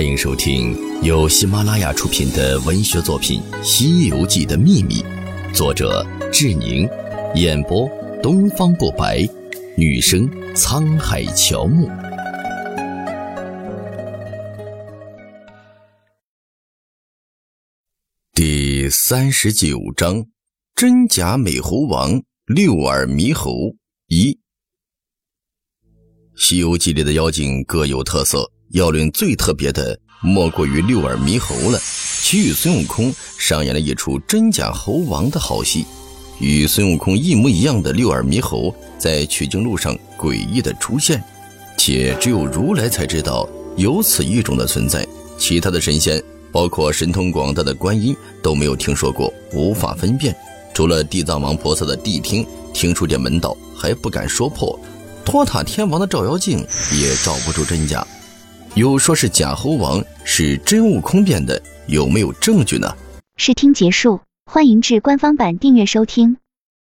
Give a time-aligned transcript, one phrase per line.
[0.00, 5.02] 欢迎收听由喜马拉雅出品的文学作品《西游记的秘密》，
[5.54, 6.02] 作者
[6.32, 6.88] 志宁，
[7.34, 7.86] 演播
[8.22, 9.28] 东方不白，
[9.76, 11.86] 女生沧海乔木。
[18.32, 20.24] 第三十九章：
[20.74, 23.52] 真假美猴王六耳猕猴
[24.06, 24.32] 一。
[26.38, 31.80] 《西游记》里的妖精各有特色，要论最特别的，莫过于六耳猕猴了。
[32.22, 35.84] 其与孙悟空上演了一出真假猴王的好戏。
[36.38, 41.20] 与孙悟空一模一样的六耳猕猴，在取经路上诡异的出现，
[41.76, 45.04] 且只有如来才知道有此一种的存在，
[45.36, 50.34] 其他的神仙，包括神通广大的观音，都没有听说过，无法分辨。
[50.72, 54.78] 除了地藏王菩萨的谛听，听出点门道，还不敢说破。
[55.24, 58.06] 托塔天王的照妖镜也照不出真假，
[58.74, 62.86] 有说是假猴王是真悟空变的，有没有证据呢？
[63.36, 66.36] 试听结束，欢迎至官方版订阅收听。